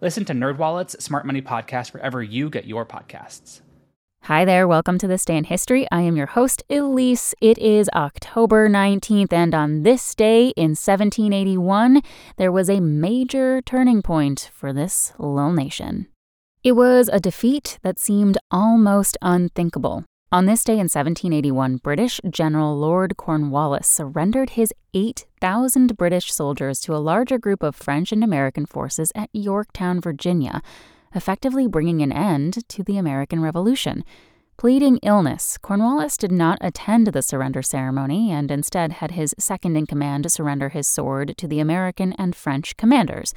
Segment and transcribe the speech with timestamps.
[0.00, 3.60] Listen to NerdWallet's Smart Money Podcast wherever you get your podcasts.
[4.22, 5.86] Hi there, welcome to This Day in History.
[5.92, 7.34] I am your host, Elise.
[7.40, 12.02] It is October 19th, and on this day in 1781,
[12.38, 16.08] there was a major turning point for this little nation.
[16.64, 20.04] It was a defeat that seemed almost unthinkable.
[20.34, 26.96] On this day in 1781, British General Lord Cornwallis surrendered his 8,000 British soldiers to
[26.96, 30.60] a larger group of French and American forces at Yorktown, Virginia,
[31.14, 34.04] effectively bringing an end to the American Revolution.
[34.56, 39.86] Pleading illness, Cornwallis did not attend the surrender ceremony and instead had his second in
[39.86, 43.34] command surrender his sword to the American and French commanders.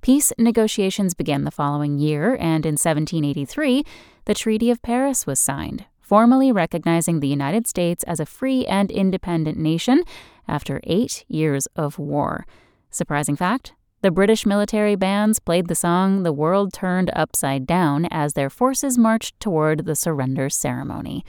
[0.00, 3.84] Peace negotiations began the following year, and in 1783,
[4.24, 8.90] the Treaty of Paris was signed, formally recognizing the United States as a free and
[8.90, 10.02] independent nation
[10.48, 12.46] after eight years of war.
[12.90, 18.32] Surprising fact the British military bands played the song The World Turned Upside Down as
[18.32, 21.24] their forces marched toward the surrender ceremony.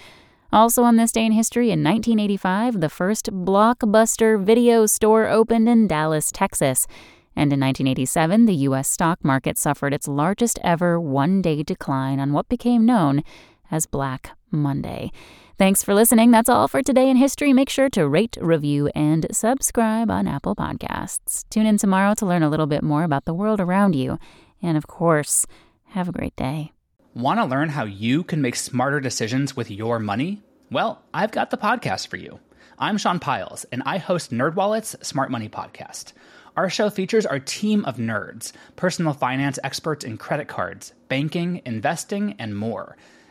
[0.53, 5.87] Also, on this day in history, in 1985, the first blockbuster video store opened in
[5.87, 6.87] Dallas, Texas.
[7.35, 8.87] And in 1987, the U.S.
[8.87, 13.23] stock market suffered its largest ever one day decline on what became known
[13.71, 15.11] as Black Monday.
[15.57, 16.31] Thanks for listening.
[16.31, 17.51] That's all for today in history.
[17.51, 21.43] Make sure to rate, review, and subscribe on Apple Podcasts.
[21.49, 24.17] Tune in tomorrow to learn a little bit more about the world around you.
[24.61, 25.45] And of course,
[25.87, 26.71] have a great day.
[27.13, 30.41] Want to learn how you can make smarter decisions with your money?
[30.71, 32.39] Well, I've got the podcast for you.
[32.77, 36.13] I'm Sean Pyles, and I host NerdWallet's Smart Money Podcast.
[36.55, 42.35] Our show features our team of nerds, personal finance experts in credit cards, banking, investing,
[42.39, 42.95] and more